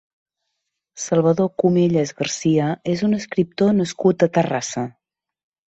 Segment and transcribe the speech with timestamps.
[1.03, 4.89] Salvador Comelles Garcia és un escriptor nascut a Terrassa.